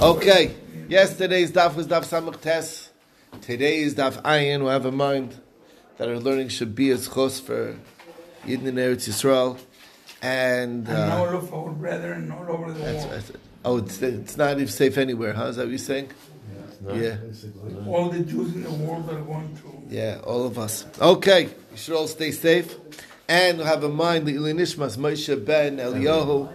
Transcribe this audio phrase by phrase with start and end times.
[0.00, 0.54] Okay,
[0.88, 2.90] yesterday's daf was daf samach tes.
[3.40, 4.60] Today is daf ayin.
[4.62, 5.40] We have a mind
[5.96, 7.76] that our learning should be as chos for
[8.44, 9.58] Yidden in Eretz Yisrael.
[10.22, 13.10] And, and uh, all of our brethren all over the that's, world.
[13.12, 13.32] that's,
[13.64, 15.46] oh, it's, it's not even safe anywhere, huh?
[15.46, 16.10] Is that what you're saying?
[16.92, 17.16] Yeah.
[17.86, 19.82] All the Jews in the world are going through.
[19.88, 20.86] Yeah, all of us.
[21.00, 22.76] Okay, you should all stay safe.
[23.28, 26.48] And have in mind that Ili Nishmas Moshe ben Eliyahu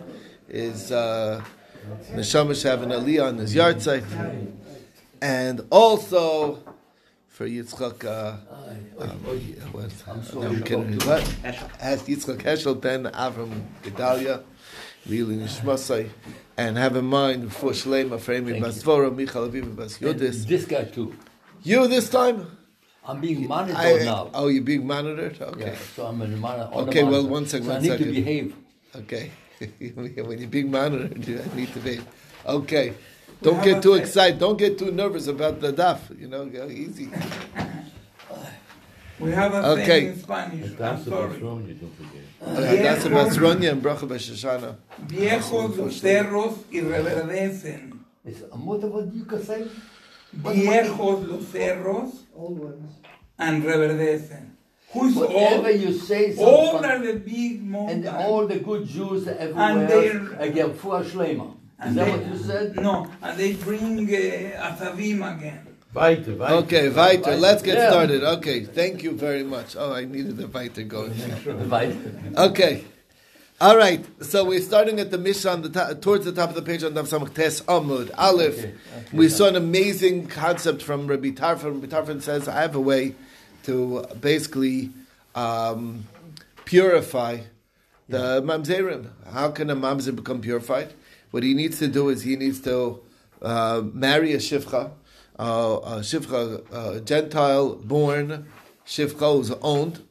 [0.49, 1.43] is uh,
[2.11, 4.03] Neshama should have an Aliyah on his yahrzeit.
[5.21, 6.61] And also
[7.27, 8.35] for Yitzchak, uh,
[8.99, 9.09] um,
[9.71, 9.91] what?
[10.35, 10.99] No, I'm kidding.
[10.99, 11.21] What?
[11.79, 14.43] Ask Yitzchak Heschel ben Avram Gedalia,
[15.09, 16.09] Ili Nishmasai.
[16.57, 20.45] And have in mind for Shlema, Fremi Basvora, Michal Aviv Bas Yudis.
[20.45, 21.15] This guy too.
[21.63, 22.57] You this time?
[23.05, 24.29] I'm being monitored I- now.
[24.33, 25.41] Oh, you're being monitored?
[25.41, 25.71] Okay.
[25.71, 26.73] Yeah, so I'm in monitor.
[26.73, 28.05] Okay, well, one second, So I one need second.
[28.07, 28.55] to behave.
[28.95, 29.31] Okay.
[29.95, 31.99] when you're being monitored, you need to be.
[32.45, 32.93] Okay.
[33.41, 34.39] Don't get too excited.
[34.39, 36.17] Don't get too nervous about the daf.
[36.19, 37.09] You know, go easy.
[39.19, 39.85] We have a Okay.
[39.85, 40.71] thing in Spanish.
[40.71, 41.33] I'm That's sorry.
[41.33, 42.57] Patron, don't forget.
[42.63, 44.75] Okay, that's about Sronya and Bracha B'Shoshana.
[45.07, 47.99] Viejos los cerros y reverdecen.
[48.51, 49.67] What, what do you can say?
[50.35, 52.11] Viejos los cerros
[53.37, 54.49] and reverdecen.
[54.93, 55.79] Who's Whatever old?
[55.79, 59.87] you say, some Old fun- are the big and all the good Jews And everywhere
[59.87, 61.47] they're- again for Shlema.
[61.51, 62.75] Is And that they- what you said?
[62.75, 65.59] No, and they bring uh, Asavim again.
[65.93, 66.53] Weiter, weiter.
[66.55, 67.35] Okay, Weiter.
[67.35, 67.89] Let's get Yeah.
[67.89, 68.23] started.
[68.23, 69.75] Okay, thank you very much.
[69.77, 71.13] Oh, I needed the Weiter going.
[71.69, 71.95] Right.
[72.37, 72.83] Okay.
[73.61, 74.03] All right.
[74.21, 76.83] So we're starting at the Mishnah on the top, towards the top of the page
[76.83, 78.57] on Daf Samach Tes Amud Aleph.
[78.59, 81.81] Okay, okay, we saw an amazing concept from Rabbi Tarfon.
[81.81, 83.13] Rabbi Tarfon says, "I have a way
[83.63, 84.91] to basically
[85.35, 86.07] um,
[86.65, 87.39] purify
[88.07, 89.09] the mamzerim.
[89.31, 90.93] How can a mamzer become purified?
[91.31, 93.01] What he needs to do is he needs to
[93.41, 94.91] uh, marry a shivcha,
[95.39, 95.43] uh,
[95.83, 98.47] a shivcha, uh, Gentile born
[98.85, 100.03] shivcha who's owned.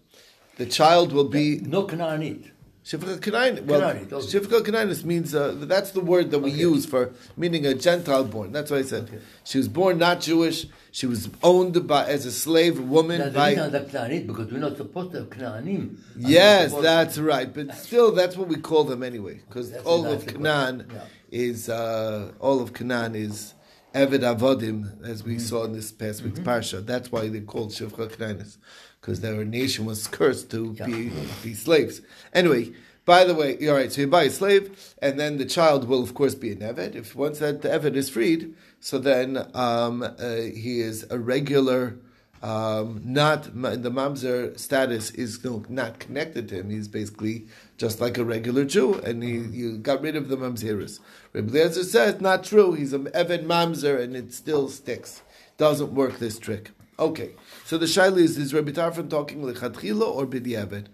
[0.57, 2.52] The child will be No Kanaanit.
[2.85, 3.63] Shivcha Kananis.
[3.65, 4.71] Well, Kananis, okay.
[4.71, 6.61] Kananis means uh, that's the word that we Okay.
[6.61, 8.51] use for meaning a Gentile born.
[8.51, 9.23] That's what I said.
[9.45, 10.67] She was born not Jewish.
[10.91, 13.55] She was owned by as a slave woman the by.
[13.55, 15.97] because we're not supposed to have Kanaanim.
[16.17, 17.53] Yes, that's right.
[17.55, 20.91] But still, that's what we call them anyway, because all of Canaan
[21.31, 23.55] is uh, all of Canaan is
[23.95, 25.31] Eved Avodim, as Mm-hmm.
[25.31, 26.85] we saw in this past week's parsha.
[26.85, 28.57] That's why they called Shivcha Canaanis,
[29.03, 30.87] because their nation was cursed to Yeah.
[30.87, 32.01] be be slaves.
[32.33, 32.73] Anyway.
[33.05, 33.91] By the way, all right.
[33.93, 36.95] So you buy a slave, and then the child will, of course, be an eved.
[36.95, 41.99] If once that the eved is freed, so then um, uh, he is a regular
[42.43, 46.71] um, not the mamzer status is no, not connected to him.
[46.71, 47.47] He's basically
[47.79, 50.99] just like a regular Jew, and he you got rid of the mamzeris.
[51.33, 52.73] Rabbi Eliezer says not true.
[52.75, 55.23] He's an eved mamzer, and it still sticks.
[55.57, 56.71] Doesn't work this trick.
[56.99, 57.31] Okay,
[57.65, 60.87] so the shaila is: Is Rabbi Tarfon talking lechatchila or b'diavad?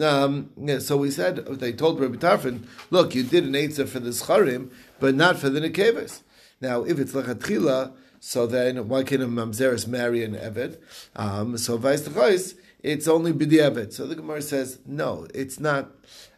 [0.00, 4.00] Um, yeah, so we said they told Rabbi Tarfon, "Look, you did an eitzah for
[4.00, 6.22] the scharim, but not for the nekeves."
[6.60, 10.78] Now, if it's lechatchila, so then why can't a mamzeris marry an eved?
[11.16, 13.92] Um, so vice versa, it's only b'diavad.
[13.92, 15.90] So the Gemara says, no, it's not.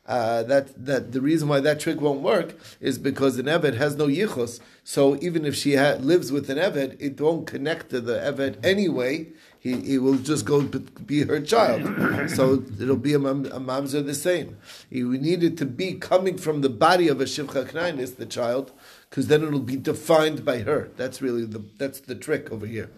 [0.07, 3.97] Uh, that that the reason why that trick won't work is because an eved has
[3.97, 4.61] no yichus.
[4.83, 8.65] So even if she ha- lives with an eved, it won't connect to the eved
[8.65, 9.29] anyway.
[9.65, 12.31] He, he will just go be her child.
[12.31, 14.59] so it'll be a, mam, a mamzer the same.
[14.91, 18.27] He we need it to be coming from the body of a shivcha knainis, the
[18.27, 18.73] child,
[19.09, 20.91] because then it'll be defined by her.
[20.99, 22.91] That's really the that's the trick over here.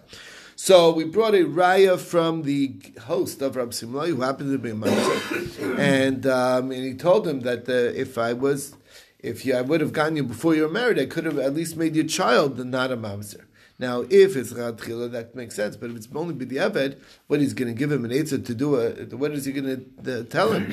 [0.56, 4.71] So we brought a raya from the host of Rab Simlai, who happened to be
[4.71, 8.75] a mamzer, and um, and he told him that uh, if I was,
[9.21, 11.55] if you, I would have gotten you before you were married, I could have at
[11.55, 13.46] least made your child not a mamzer.
[13.78, 15.76] Now, if it's Radchila, that makes sense.
[15.76, 18.70] But if it's only B'diavad, what he's going to give him an answer to do
[19.16, 20.70] what is he going to uh, tell him?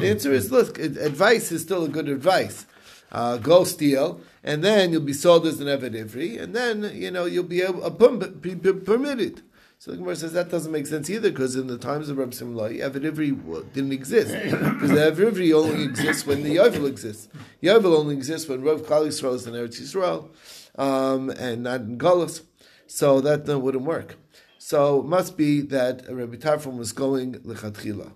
[0.00, 2.66] the answer is, look, advice is still a good advice.
[3.12, 7.10] Uh, go steal, and then you'll be sold as an Eved Ivri, and then, you
[7.10, 9.42] know, you'll be able, be, be permitted.
[9.80, 12.32] So the Gemara says that doesn't make sense either, because in the times of Rabbi
[12.32, 14.30] Simlai, Eved Ivri didn't exist.
[14.30, 17.28] Because Eved Ivri only exists when the Yovel exists.
[17.62, 20.28] Yovel only exists when Rav Kali Yisrael is in Eretz Yisrael,
[20.76, 22.42] um, and not in Golos.
[22.86, 24.16] So that uh, wouldn't work.
[24.58, 28.12] So it must be that Rabbi Tarfon was going lechatchila.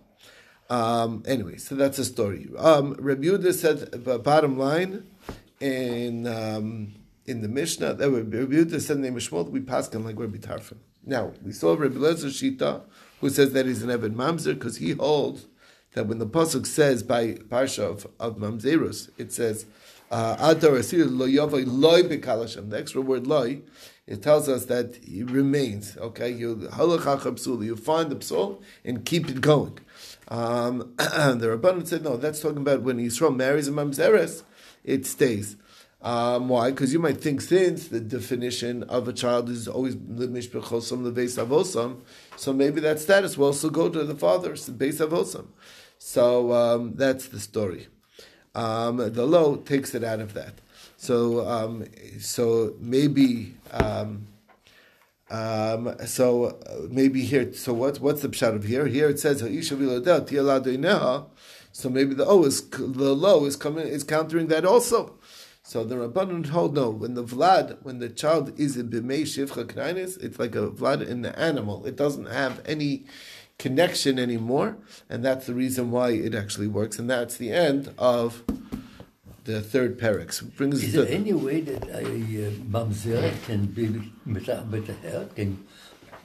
[0.70, 2.48] Um, anyway, so that's a story.
[2.58, 5.06] Um, Rabbi Yehuda said, b- bottom line,
[5.60, 6.94] in um,
[7.26, 10.78] in the Mishnah, that Rabbi Yehuda said in the we pass him like Rabbi Tarfon.
[11.06, 12.82] Now, we saw Rabbi Lezer Shita,
[13.20, 15.46] who says that he's an Eved Mamzer, because he holds
[15.92, 19.66] that when the Pasuk says by Parsha of, of Mamzerus, it says,
[20.14, 20.54] uh.
[20.54, 20.70] The
[22.76, 23.62] extra word loy,
[24.06, 25.96] it tells us that he remains.
[25.96, 26.60] Okay, you.
[26.60, 29.78] You find the psul and keep it going.
[30.28, 32.16] Um, the Rabbanan said no.
[32.16, 34.42] That's talking about when Yisrael marries a mamzeres,
[34.84, 35.56] it stays.
[36.00, 36.70] Um, why?
[36.70, 41.10] Because you might think since the definition of a child is always the mishpechosam the
[41.10, 42.02] beis avosam,
[42.36, 45.46] so maybe that status will also go to the father's the beis avosam.
[45.98, 47.88] So um, that's the story.
[48.54, 50.54] Um, the low takes it out of that.
[50.96, 51.86] So um,
[52.20, 53.54] so maybe.
[53.70, 54.28] Um,
[55.30, 57.52] um, so uh, maybe here.
[57.54, 58.86] So what's what's the pshat of here?
[58.86, 59.40] Here it says.
[59.40, 59.48] So
[61.90, 65.18] maybe the oh is the low is coming is countering that also.
[65.66, 66.90] So the Rabbanon hold no.
[66.90, 71.22] When the vlad, when the child is in b'mei shivcha it's like a vlad in
[71.22, 71.86] the animal.
[71.86, 73.06] It doesn't have any
[73.58, 74.76] connection anymore,
[75.08, 76.98] and that's the reason why it actually works.
[76.98, 78.42] And that's the end of
[79.44, 80.32] the third parak.
[80.32, 83.86] So brings Is there to- any way that a uh, mamzer can be
[84.26, 85.34] mitach b'teher?
[85.34, 85.64] Can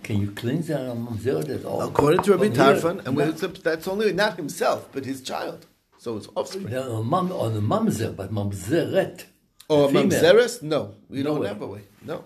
[0.03, 1.81] can you cleanse a mamzer at all?
[1.81, 5.65] according to Rabbi Tarfon, and not- that's only not himself, but his child.
[5.97, 6.69] So it's offspring.
[6.71, 9.25] No, no, mam, on the mamzer, but mamzeret.
[9.67, 10.63] Or mamzeres?
[10.63, 11.47] No, we No don't way.
[11.49, 11.81] have a way.
[12.05, 12.23] No.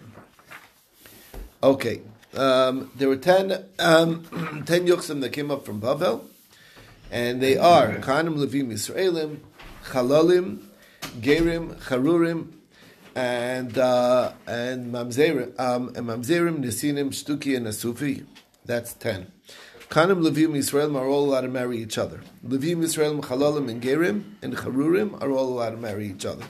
[1.62, 2.02] Okay.
[2.36, 4.24] Um, there were ten, um,
[4.66, 6.26] ten yochsim that came up from Bavel,
[7.12, 9.40] and they are Kanim, Levim, Israelim,
[9.86, 10.64] Chalalim,
[11.20, 12.54] Gerim, Charurim,
[13.16, 18.26] and uh, and Mamzerim, um, and Mamzerim, Nesinim, Shtuki, and Asufi.
[18.66, 19.32] That's ten.
[19.90, 22.22] Kanim, Levim, Israelim are all allowed to marry each other.
[22.44, 26.46] Levim, Israelim, Chalalim, and Gerim, and Charurim are all allowed to marry each other.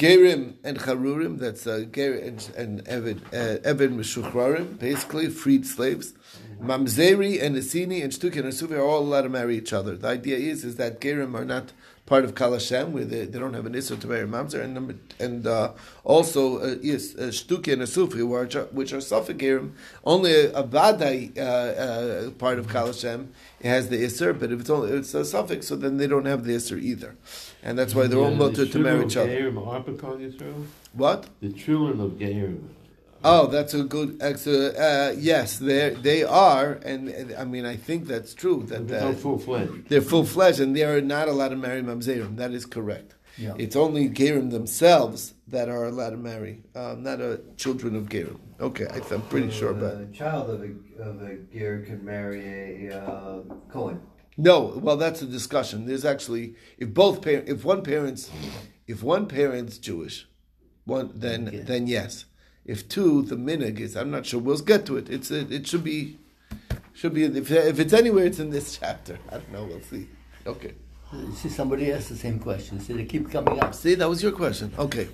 [0.00, 6.14] Gerim and Charurim, that's uh, Ger and, and Evid, uh, basically freed slaves.
[6.58, 9.98] Mamzeri and Esini and Shtuki and Asufi are all allowed to marry each other.
[9.98, 11.72] The idea is is that Gerim are not
[12.10, 14.74] part of Kal Hashem, where they, they don't have an issue to marry Mamzer, and
[14.74, 15.72] number, and uh,
[16.02, 19.00] also uh, yes, uh, Shtuki and Asufi, which are, which are
[20.04, 24.60] only a, a Vadai uh, uh, part of Kal Hashem has the Isser, but if
[24.60, 27.14] it's only it's a suffix, so then they don't have the Isser either,
[27.62, 29.30] and that's why they're all mutter to marry each other.
[30.92, 31.28] What?
[31.40, 32.58] The children of Gerim.
[33.22, 34.16] Oh, that's a good.
[34.22, 38.88] ex- Uh, yes, they they are, and, and I mean I think that's true that
[38.88, 39.88] They're uh, full fledged.
[39.88, 42.36] they're full fledged and they are not allowed to marry mamzerim.
[42.36, 43.16] That is correct.
[43.36, 43.54] Yeah.
[43.58, 48.38] It's only gerim themselves that are allowed to marry, um, not uh, children of gerim.
[48.58, 50.00] Okay, I, I'm pretty sure about.
[50.00, 50.70] A child of a,
[51.08, 53.40] of a ger can marry a uh,
[53.72, 54.00] Cohen.
[54.36, 55.86] No, well, that's a discussion.
[55.86, 58.30] There's actually if both parents, if one parents,
[58.86, 60.26] if one parent's Jewish,
[60.84, 61.62] one then Yeah.
[61.70, 62.24] then yes.
[62.64, 63.96] If two, the minig is.
[63.96, 64.40] I'm not sure.
[64.40, 65.08] We'll get to it.
[65.08, 66.18] It's a, it should be
[66.92, 69.18] should be if, if it's anywhere, it's in this chapter.
[69.28, 69.64] I don't know.
[69.64, 70.08] We'll see.
[70.46, 70.74] Okay.
[71.34, 72.78] See, somebody asked the same question.
[72.78, 73.74] See, they keep coming up.
[73.74, 74.72] See, that was your question.
[74.78, 75.08] Okay.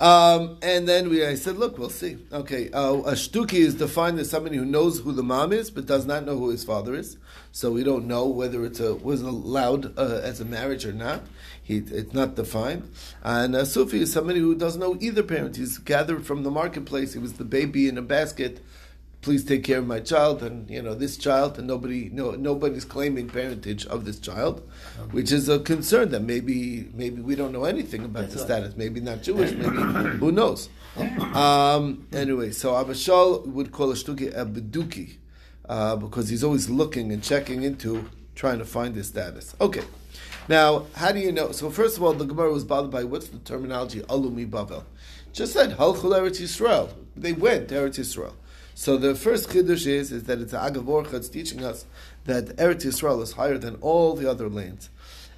[0.00, 2.18] Um, and then we, I said, look, we'll see.
[2.30, 5.86] Okay, uh, a shtuki is defined as somebody who knows who the mom is, but
[5.86, 7.16] does not know who his father is.
[7.52, 11.22] So we don't know whether it's a, was allowed uh, as a marriage or not.
[11.66, 12.92] He, it's not defined.
[13.24, 15.56] And a sufi is somebody who doesn't know either parent.
[15.56, 17.14] He's gathered from the marketplace.
[17.14, 18.64] He was the baby in a basket.
[19.20, 22.84] Please take care of my child, and you know this child, and nobody, no, nobody's
[22.84, 24.62] claiming parentage of this child,
[25.10, 28.46] which is a concern that maybe, maybe we don't know anything about That's the right.
[28.46, 28.76] status.
[28.76, 29.50] Maybe not Jewish.
[29.50, 29.76] Maybe
[30.20, 30.68] who knows?
[31.34, 35.16] Um, anyway, so Abba Shaul would call a shtuki a beduki
[35.68, 39.56] uh, because he's always looking and checking into trying to find his status.
[39.60, 39.82] Okay,
[40.48, 41.52] now how do you know?
[41.52, 44.84] So first of all, the Gemara was bothered by what's the terminology alumi bavel?
[45.32, 46.90] Just said halchul eretz Yisrael.
[47.16, 48.32] They went to Eretz Yisrael.
[48.74, 51.14] So the first chiddush is is that it's Agav Orcha.
[51.14, 51.86] It's teaching us
[52.24, 54.90] that Eretz Yisrael is higher than all the other lands,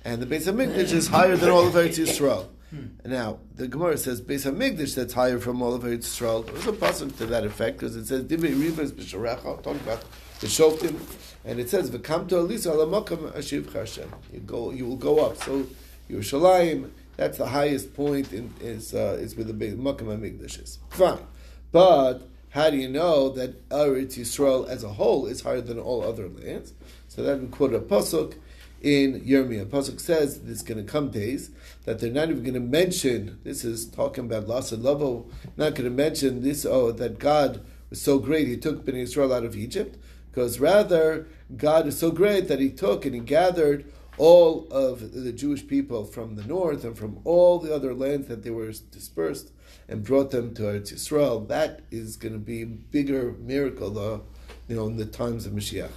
[0.05, 2.49] and the Beis Hamikdash is higher than all of Eretz Yisrael.
[2.71, 2.87] Hmm.
[3.05, 6.47] Now the Gemara says Beis Hamikdash that's higher from all of Eretz Yisrael.
[6.47, 10.05] There's a pasuk to that effect because it says Divrei Rivas b'Sharecha talking about
[10.40, 10.99] the Shoftim,
[11.45, 14.07] and it says V'kamto Elisa alamakam ashiv.
[14.33, 15.37] You go, you will go up.
[15.37, 15.66] So
[16.11, 20.78] Yerushalayim, that's the highest point in is uh, is the Beis Makam Hamikdash is.
[20.90, 21.26] Fine,
[21.73, 26.02] but how do you know that Eretz Yisrael as a whole is higher than all
[26.02, 26.73] other lands?
[27.09, 28.35] So that we quote a pasuk
[28.80, 29.66] in Yirmiyah.
[29.66, 31.50] Pasuk says there's going to come days
[31.85, 33.38] that they're not even going to mention.
[33.45, 35.26] This is talking about loss Lasa Lavo.
[35.57, 36.64] Not going to mention this.
[36.64, 39.97] Oh, that God was so great, He took Ben Israel out of Egypt.
[40.38, 41.26] Because rather,
[41.57, 46.04] God is so great that He took and He gathered all of the Jewish people
[46.04, 49.50] from the north and from all the other lands that they were dispersed
[49.88, 51.49] and brought them to Eretz Yisrael.
[51.49, 54.26] That is going to be a bigger miracle, though,
[54.68, 55.90] you know, in the times of Mashiach.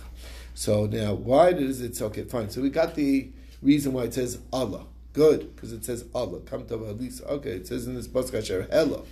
[0.55, 1.95] So now, why does it?
[1.95, 2.49] say, Okay, fine.
[2.49, 3.29] So we got the
[3.61, 4.87] reason why it says Allah.
[5.13, 6.39] Good, because it says Allah.
[6.39, 7.51] Come to least okay.
[7.51, 9.05] It says in this Asher Hello.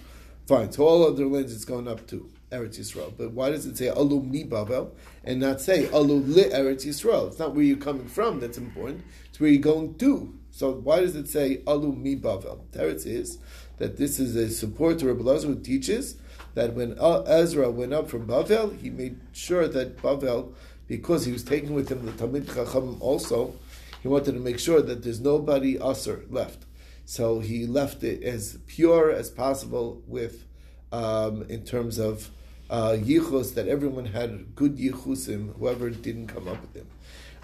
[0.47, 0.71] Fine.
[0.71, 3.13] So all other lands it's going up to Eretz Yisrael.
[3.17, 4.91] But why does it say Alu mi Bavel
[5.23, 7.27] and not say Alu li Eretz Yisrael?
[7.27, 9.03] It's not where you're coming from that's important.
[9.25, 10.33] It's where you're going to.
[10.51, 12.59] So why does it say Alu mi Bavel?
[12.71, 13.37] Teretz is
[13.77, 16.17] that this is a support to Rabbi Lazar who teaches
[16.55, 20.53] that when Ezra went up from Bavel, he made sure that Bavel,
[20.87, 23.53] because he was taking with him the Talmid Chacham also,
[24.01, 26.65] he wanted to make sure that there's nobody usher left.
[27.05, 30.45] So he left it as pure as possible with,
[30.91, 32.29] um, in terms of
[32.69, 36.87] uh, yichus, that everyone had good yichusim, whoever didn't come up with him.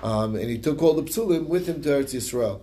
[0.04, 2.62] Um, and he took all the psulim with him to Eretz Yisrael.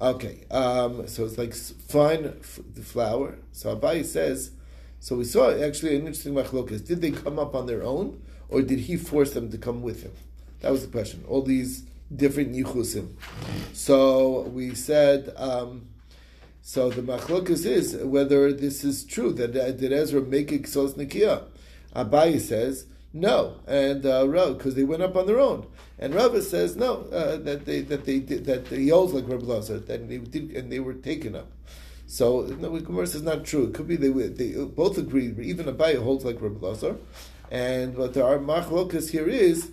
[0.00, 3.38] Okay, um, so it's like fine f- the flour.
[3.52, 4.52] So Abai says,
[5.00, 6.86] so we saw actually an interesting machlokas.
[6.86, 10.02] Did they come up on their own, or did he force them to come with
[10.02, 10.12] him?
[10.60, 11.24] That was the question.
[11.28, 13.14] All these different yichusim.
[13.72, 15.32] So we said.
[15.36, 15.88] Um,
[16.60, 20.98] so the machlokas is whether this is true that uh, did Ezra make it ksos.
[22.04, 25.66] Abayi says no, and uh, because they went up on their own,
[25.98, 29.46] and Rava says no uh, that they that they did, that he holds like Rabbi
[29.46, 31.50] Lazar that they did and they were taken up.
[32.06, 33.64] So no, Gemara says not true.
[33.64, 35.34] It could be they they both agree.
[35.42, 36.96] Even Abayi holds like Rabbi Lazar,
[37.50, 39.70] and what our machlokas here is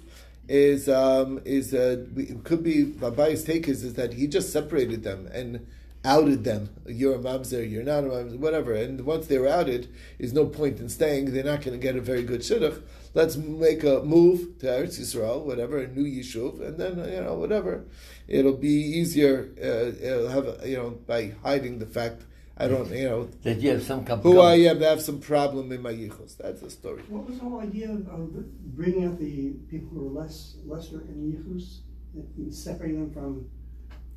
[0.48, 2.06] is um, is uh,
[2.46, 5.66] could be Abayi's take is, is that he just separated them and
[6.06, 6.70] outed them.
[6.86, 8.74] You're a mamzer, you're not a mamzer, whatever.
[8.74, 11.34] And once they're outed, is no point in staying.
[11.34, 12.82] They're not going to get a very good shidduch.
[13.14, 17.36] Let's make a move to Eretz Yisrael, whatever, a new yishuv, and then you know
[17.36, 17.86] whatever.
[18.28, 18.68] It'll be
[19.00, 19.52] easier.
[19.58, 22.24] Uh, it'll have a, you know by hiding the fact
[22.58, 24.82] I don't you know That you have some com- who I am.
[24.84, 26.38] I have some problem in my yichus.
[26.38, 27.04] That's the story.
[27.10, 31.02] What was the whole idea of, of bringing out the people who were less lesser
[31.02, 31.80] in Yichus,
[32.38, 33.46] and separating them from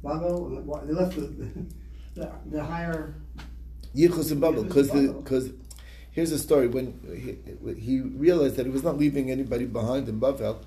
[0.02, 0.49] Babel?
[0.87, 1.23] They left the,
[2.14, 3.14] the, the higher.
[3.95, 5.50] Yichus and Babel, because because
[6.11, 6.99] here's the story when
[7.64, 10.59] he, he realized that he was not leaving anybody behind in Bavel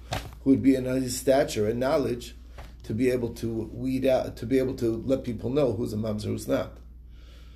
[0.44, 2.36] who would be in his stature and knowledge
[2.84, 5.98] to be able to weed out to be able to let people know who's a
[5.98, 6.78] mamzer who's not.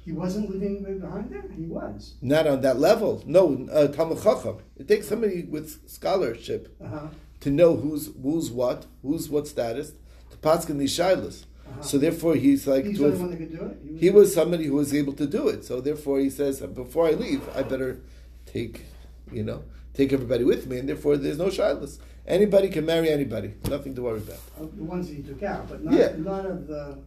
[0.05, 1.43] He wasn't leaving them behind there.
[1.57, 2.13] He was.
[2.21, 3.23] Not on that level.
[3.25, 4.57] No, uh, Talmid Chacham.
[4.77, 7.07] It takes somebody with scholarship Uh huh.
[7.39, 9.93] to know who's who's what, who's what status,
[10.29, 11.45] to paskin these shilas.
[11.67, 11.81] Uh-huh.
[11.81, 13.99] So therefore, he's like He's to the one that could do it.
[13.99, 15.65] he was somebody who was able to do it.
[15.65, 17.99] So therefore, he says, before I leave, I better
[18.45, 18.85] take,
[19.31, 21.99] you know, take everybody with me, and therefore, there's no shilas.
[22.27, 23.53] Anybody can marry anybody.
[23.69, 24.39] Nothing to worry about.
[24.59, 26.13] Of the ones that he took out, but not, Yeah.
[26.17, 26.97] none of the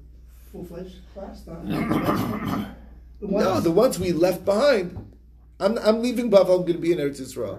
[0.53, 1.45] full fledged class.
[1.47, 2.69] Not, not
[3.21, 4.97] the ones, No, the ones we left behind.
[5.61, 6.55] I'm, I'm leaving Bavel.
[6.61, 7.59] I'm going to be in Eretz Yisrael.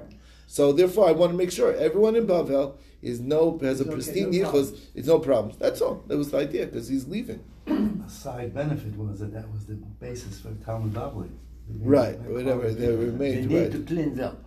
[0.51, 3.87] So therefore, I want to make sure everyone in Bavel is no has a Is
[3.87, 4.79] okay, pristine no yichus.
[4.95, 5.57] It's no problems.
[5.59, 6.03] That's all.
[6.07, 7.39] That was the idea because he's leaving.
[7.67, 11.29] A side benefit was that that was the basis for Talmud Bavli.
[11.81, 12.19] Right.
[12.21, 13.47] Whatever they They remained.
[13.47, 13.71] need Right.
[13.71, 14.43] to cleanse up.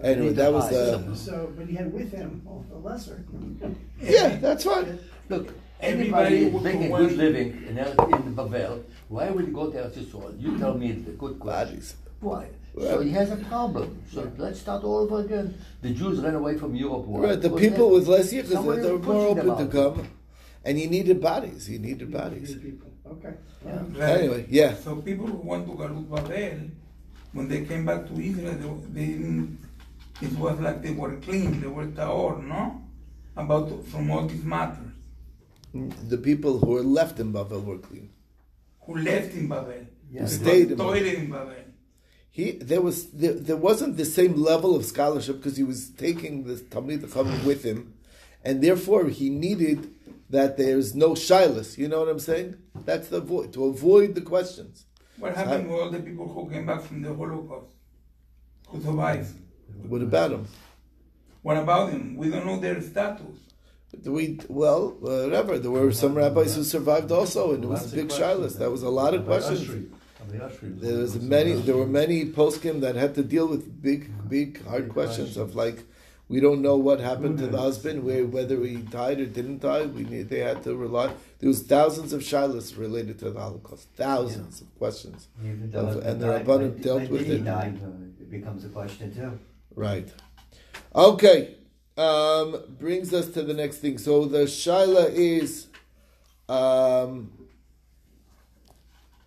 [0.00, 0.92] Anyway, that was the.
[0.92, 1.16] some.
[1.16, 3.24] So, but he had with him all the lesser.
[4.00, 5.00] Yeah, that's fine.
[5.28, 5.48] Look,
[5.80, 8.84] Everybody everybody is making a want- good living in, El- in Babel.
[9.08, 10.40] Why would he go to Eretz Yisrael?
[10.40, 11.70] You tell me the good question.
[11.74, 11.96] Bodies.
[12.20, 12.46] Why?
[12.74, 14.02] Well- So he has a problem.
[14.12, 15.54] So let's start all over again.
[15.82, 17.04] The Jews ran away from Europe.
[17.06, 17.20] Why?
[17.20, 19.66] Right, the Because people they- with less yichus, someone they were is more pushing open
[19.66, 20.08] to come,
[20.64, 21.68] and you needed bodies.
[21.68, 22.54] You needed bodies.
[22.54, 22.90] People.
[23.12, 23.34] Okay.
[23.66, 23.82] Yeah.
[23.98, 24.20] Right.
[24.20, 24.74] Anyway, yeah.
[24.76, 26.70] So people who went to Galut Babel,
[27.34, 28.54] when they came back to Israel,
[28.94, 29.58] they, they didn't,
[30.22, 32.80] it was like they were clean, they were taor, no?
[33.36, 34.78] About, from all these matters.
[35.74, 38.08] Mm, the people who were left in Bavel were clean.
[38.86, 39.86] Who left in Babel.
[40.10, 40.22] Yeah.
[40.22, 41.54] Who Stayed in toilet Babel.
[42.34, 42.58] In Babel.
[42.60, 46.44] He there was there, there wasn't the same level of scholarship because he was taking
[46.44, 47.94] the Talmid Chacham with him,
[48.44, 49.94] and therefore he needed
[50.30, 51.76] that there's no shilas.
[51.76, 52.56] You know what I'm saying?
[52.84, 54.86] That's the avoid to avoid the questions.
[55.18, 57.76] What happened with all the people who came back from the Holocaust?
[58.68, 59.34] Who survived?
[59.86, 60.46] What about them?
[61.42, 62.16] What about them?
[62.16, 63.36] We don't know their status.
[64.02, 65.58] Do we well whatever.
[65.58, 68.58] There were some rabbis who survived also, and it was a big shilas.
[68.58, 69.68] That was a lot of questions.
[70.80, 71.52] There was many.
[71.66, 75.84] There were many poskim that had to deal with big, big, hard questions of like,
[76.28, 79.84] we don't know what happened to the husband, where whether he died or didn't die.
[79.86, 81.12] We need, they had to rely.
[81.40, 83.88] There was thousands of shilas related to the Holocaust.
[83.96, 85.28] Thousands of questions.
[85.74, 87.44] Of- and the Rabbanim dealt with it.
[88.20, 89.38] It becomes a question too.
[89.74, 90.08] Right.
[90.94, 91.56] Okay.
[91.98, 93.98] Um, brings us to the next thing.
[93.98, 95.66] So the shaila is.
[96.48, 97.32] Um,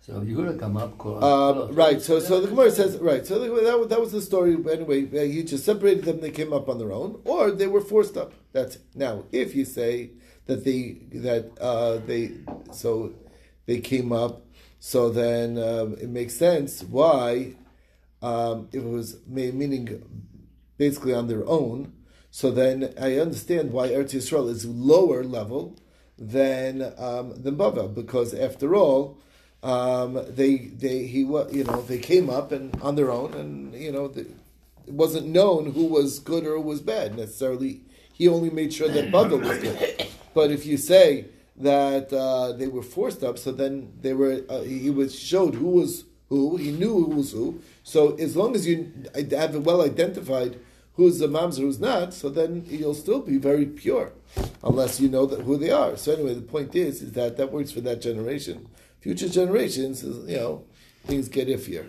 [0.06, 1.04] So you're gonna come up.
[1.04, 2.00] Uh, right.
[2.00, 3.26] So, so the Gemara says, right.
[3.26, 4.54] So the, that, that was the story.
[4.54, 6.20] Anyway, uh, he just separated them.
[6.20, 8.32] They came up on their own, or they were forced up.
[8.52, 9.24] That's now.
[9.32, 10.10] If you say
[10.46, 12.34] that they that uh, they
[12.70, 13.14] so
[13.66, 14.42] they came up.
[14.78, 17.56] So then uh, it makes sense why
[18.22, 20.04] um, it was meaning
[20.78, 21.92] basically on their own.
[22.30, 25.76] So then I understand why Eretz Yisrael is lower level
[26.16, 29.18] than um, than Bavel because after all,
[29.62, 33.92] um, they they he you know they came up and on their own and you
[33.92, 37.80] know the, it wasn't known who was good or who was bad necessarily.
[38.12, 40.06] He only made sure that Bavel was good.
[40.32, 44.60] But if you say that uh, they were forced up, so then they were uh,
[44.60, 46.56] he was showed who was who.
[46.56, 47.60] He knew who was who.
[47.82, 50.58] So as long as you have it well identified
[50.96, 54.12] who's the mamzer, who's not, so then you'll still be very pure,
[54.64, 55.96] unless you know that who they are.
[55.96, 58.68] So anyway, the point is, is that that works for that generation.
[59.00, 60.64] Future generations, you know,
[61.06, 61.88] things get iffier.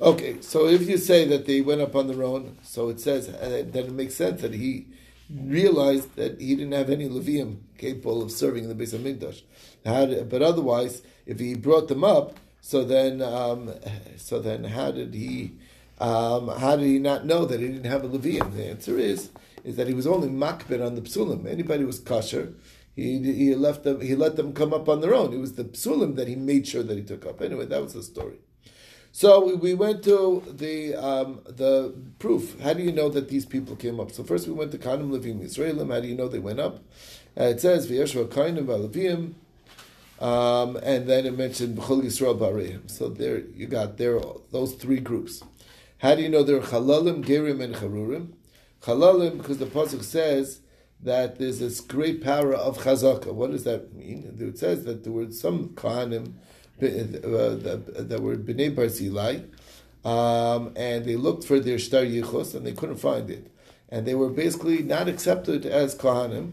[0.00, 3.28] Okay, so if you say that they went up on their own, so it says
[3.28, 4.86] uh, that it makes sense that he
[5.30, 9.42] realized that he didn't have any Levium capable of serving in the base of Mikdash.
[9.84, 13.74] But otherwise, if he brought them up, so then, um,
[14.16, 15.52] so then, how did he?
[15.98, 18.54] Um, how did he not know that he didn't have a Levium?
[18.54, 19.30] The answer is
[19.64, 21.46] is that he was only makbid on the psulim.
[21.46, 22.54] Anybody who was kosher,
[22.96, 24.00] he, he left them.
[24.00, 25.32] He let them come up on their own.
[25.32, 27.40] It was the psulim that he made sure that he took up.
[27.40, 28.38] Anyway, that was the story.
[29.12, 32.60] So we, we went to the um, the proof.
[32.60, 34.12] How do you know that these people came up?
[34.12, 35.92] So first we went to Kanim Levim Israelim.
[35.92, 36.84] How do you know they went up?
[37.38, 39.34] Uh, it says V'yeshva Kainim
[40.20, 42.90] um, and then it mentioned B'chol Yisrael Bareim.
[42.90, 44.20] So there you got there
[44.52, 45.42] those three groups.
[45.98, 48.32] How do you know they're Chalalim, Gerim, and Charurim?
[48.82, 50.60] Chalalim because the pasuk says
[51.02, 53.32] that there's this great power of Chazaka.
[53.32, 54.36] What does that mean?
[54.38, 56.34] It says that there were some Kohanim
[56.82, 59.46] uh, that were Bnei Barzilai,
[60.04, 63.50] um, and they looked for their Shtar Yichus and they couldn't find it.
[63.88, 66.52] And they were basically not accepted as Kohanim.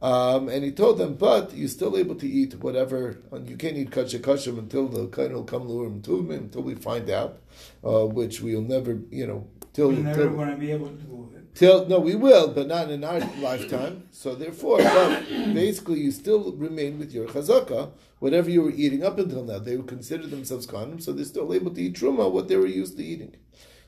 [0.00, 3.90] Um, and he told them, but you're still able to eat whatever, you can't eat
[3.90, 7.40] kasha kashim until the Kohen will come until we find out,
[7.84, 9.88] uh, which we'll never, you know, till.
[9.88, 11.37] We're never till going to be able to.
[11.58, 14.04] Till no, we will, but not in our lifetime.
[14.12, 19.42] So therefore, basically, you still remain with your chazaka, whatever you were eating up until
[19.42, 19.58] now.
[19.58, 22.68] They would consider themselves kohanim, so they're still able to eat truma, what they were
[22.68, 23.34] used to eating.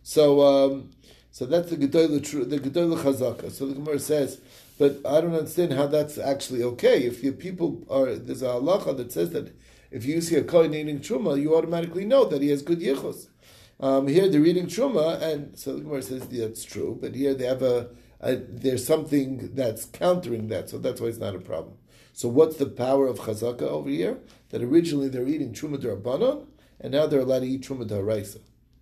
[0.03, 0.91] So, um,
[1.31, 3.53] so that's the gedolah, the gedolah chazaka.
[3.53, 4.41] So the Gemara says,
[4.77, 7.05] but I don't understand how that's actually okay.
[7.05, 9.55] If your people are there's a halacha that says that
[9.93, 13.29] if you see a kohen eating truma, you automatically know that he has good yichus.
[13.81, 16.99] Um, here they're eating truma, and so the Gemara says yeah, that's true.
[17.01, 17.89] But here they have a,
[18.21, 21.77] a, there's something that's countering that, so that's why it's not a problem.
[22.13, 24.19] So what's the power of chazaka over here?
[24.51, 26.47] That originally they're eating truma derabanan,
[26.79, 28.41] and now they're allowed to eat truma deraisa.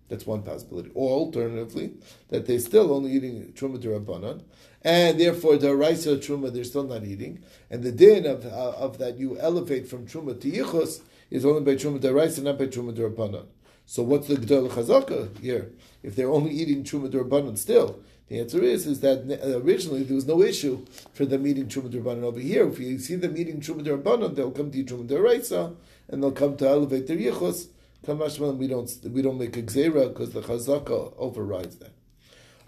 [0.09, 0.89] That's one possibility.
[0.93, 1.93] Or alternatively,
[2.29, 4.43] that they're still only eating truma derabanan,
[4.83, 9.17] and therefore deraisa truma they're still not eating, and the din of uh, of that
[9.17, 13.45] you elevate from truma to yichus is only by truma deraisa, not by truma derabanan.
[13.89, 15.71] So what's the Gdol Chazaka here?
[16.03, 19.25] If they're only eating Truma Durbanan still, the answer is is that
[19.65, 22.69] originally there was no issue for them eating Truma Durbanan over here.
[22.69, 25.75] If you see them eating Truma Durbanan, they'll come to eat Truma Duraisa,
[26.07, 27.69] and they'll come to elevate their Yichus.
[28.05, 31.93] Kamashman, we don't we don't make a Gzera because the Chazaka overrides that.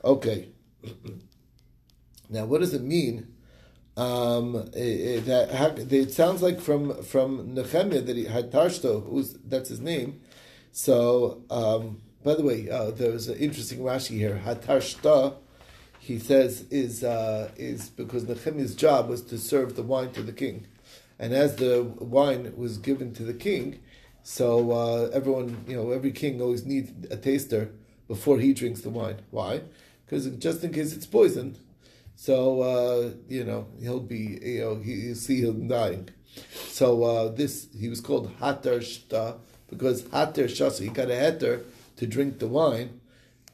[0.03, 0.49] Okay.
[2.31, 3.31] now, what does it mean?
[3.95, 9.69] Um, it, that it sounds like from from Nehemiah that he had Tarshto, who's that's
[9.69, 10.21] his name.
[10.71, 14.41] So, um, by the way, uh, there was an interesting Rashi here.
[14.45, 15.35] Hatarshta,
[15.99, 20.31] he says, is uh, is because Nehemiah's job was to serve the wine to the
[20.31, 20.67] king,
[21.19, 23.79] and as the wine was given to the king,
[24.23, 27.71] so uh, everyone, you know, every king always needs a taster
[28.07, 29.17] before he drinks the wine.
[29.31, 29.61] Why?
[30.05, 31.57] Because just in case it's poisoned,
[32.15, 36.09] so uh, you know he'll be, you know, he, you see him dying.
[36.67, 39.37] So uh, this he was called Hatarshta
[39.71, 41.63] because hater shasa, he got a heter
[41.97, 42.99] to drink the wine.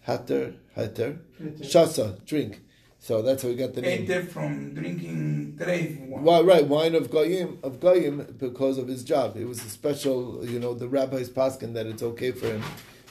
[0.01, 1.19] Hater, hater,
[1.59, 2.61] shasa, drink.
[2.99, 4.09] So that's how we got the name.
[4.09, 6.23] Ate from drinking treif wine.
[6.23, 9.37] Well, right, wine of goyim of goyim because of his job.
[9.37, 12.63] It was a special, you know, the rabbis paskin that it's okay for him,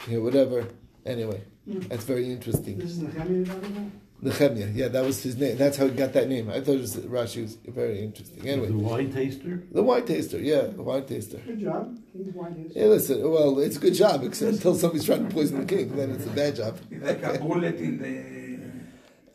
[0.08, 0.66] you know, whatever.
[1.06, 1.80] Anyway, hmm.
[1.80, 2.80] that's very interesting.
[4.22, 4.66] This Nehemiah you're talking about?
[4.66, 5.56] Nehemiah, yeah, that was his name.
[5.58, 6.48] That's how he got that name.
[6.50, 8.48] I thought it was Rashi was very interesting.
[8.48, 9.62] Anyway, The wine taster?
[9.70, 11.38] the wine taster, yeah, the wine taster.
[11.38, 11.98] Good job.
[12.12, 12.74] King's wine is.
[12.74, 15.94] Hey, listen, well, it's a good job, except until somebody's trying to poison the king,
[15.96, 16.78] then it's a bad job.
[16.90, 18.36] It's like a bullet in the.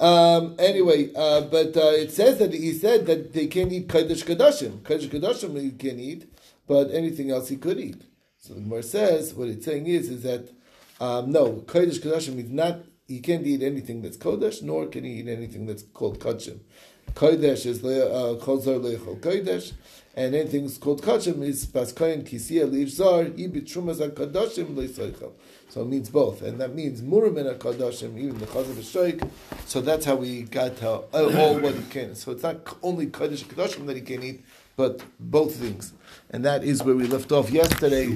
[0.04, 4.24] Um, anyway, uh, but uh, it says that he said that they can't eat Kaddish
[4.24, 4.84] Kadashim.
[4.84, 6.28] Kaddish Kadashim he can't eat,
[6.68, 8.02] but anything else he could eat.
[8.40, 10.50] So the Gemara says, what it's saying is, is that,
[11.00, 12.80] um, no, Kaddish Kadashim means not,
[13.12, 16.60] he can't eat anything that's Kodesh, nor can he eat anything that's called Kachim.
[17.14, 19.74] Kodesh is uh, Chozar Lechol Kodesh,
[20.16, 25.32] And anything that's called kachim is baskayin kisiya liv zar ibit trumas akadashim leisoichel.
[25.70, 29.30] So it means both, and that means murim and akadashim, even the chaz of.
[29.66, 32.16] So that's how we got to uh, all what he can.
[32.16, 34.44] So it's not only kaddish kadashim that he can eat,
[34.76, 35.94] but both things,
[36.30, 38.08] and that is where we left off yesterday.